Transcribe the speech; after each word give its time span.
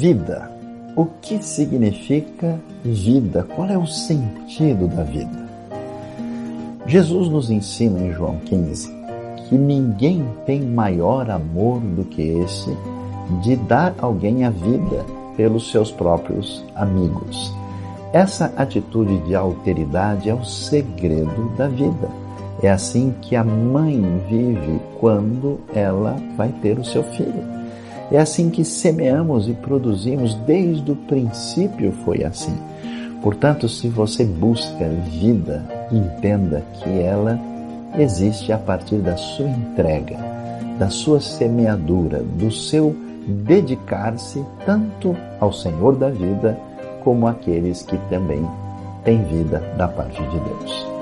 Vida. 0.00 0.50
O 0.96 1.04
que 1.20 1.44
significa 1.44 2.58
vida? 2.82 3.46
Qual 3.54 3.68
é 3.68 3.76
o 3.76 3.86
sentido 3.86 4.88
da 4.88 5.02
vida? 5.02 5.46
Jesus 6.86 7.28
nos 7.28 7.50
ensina 7.50 8.00
em 8.00 8.10
João 8.10 8.38
15 8.46 8.90
que 9.46 9.58
ninguém 9.58 10.26
tem 10.46 10.62
maior 10.62 11.28
amor 11.28 11.80
do 11.80 12.02
que 12.06 12.22
esse 12.22 12.74
de 13.42 13.56
dar 13.56 13.94
alguém 13.98 14.46
a 14.46 14.48
vida 14.48 15.04
pelos 15.36 15.70
seus 15.70 15.92
próprios 15.92 16.64
amigos. 16.74 17.52
Essa 18.10 18.54
atitude 18.56 19.18
de 19.26 19.34
alteridade 19.34 20.30
é 20.30 20.34
o 20.34 20.42
segredo 20.46 21.54
da 21.58 21.68
vida. 21.68 22.08
É 22.62 22.70
assim 22.70 23.14
que 23.20 23.36
a 23.36 23.44
mãe 23.44 24.02
vive 24.30 24.80
quando 24.98 25.60
ela 25.74 26.16
vai 26.38 26.48
ter 26.62 26.78
o 26.78 26.84
seu 26.86 27.04
filho. 27.04 27.59
É 28.10 28.18
assim 28.18 28.50
que 28.50 28.64
semeamos 28.64 29.48
e 29.48 29.52
produzimos 29.52 30.34
desde 30.46 30.90
o 30.90 30.96
princípio 30.96 31.92
foi 32.04 32.24
assim. 32.24 32.56
Portanto, 33.22 33.68
se 33.68 33.88
você 33.88 34.24
busca 34.24 34.88
vida, 35.20 35.64
entenda 35.92 36.62
que 36.74 37.00
ela 37.00 37.38
existe 37.98 38.52
a 38.52 38.58
partir 38.58 38.96
da 38.96 39.16
sua 39.16 39.48
entrega, 39.48 40.16
da 40.78 40.88
sua 40.88 41.20
semeadura, 41.20 42.22
do 42.22 42.50
seu 42.50 42.96
dedicar-se 43.26 44.44
tanto 44.64 45.16
ao 45.38 45.52
Senhor 45.52 45.96
da 45.96 46.08
vida 46.08 46.58
como 47.04 47.26
àqueles 47.26 47.82
que 47.82 47.96
também 48.08 48.44
têm 49.04 49.22
vida 49.24 49.60
da 49.76 49.86
parte 49.86 50.20
de 50.22 50.38
Deus. 50.40 50.99